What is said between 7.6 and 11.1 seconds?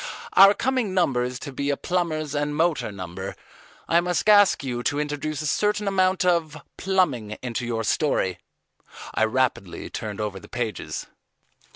your story." I rapidly turned over the pages.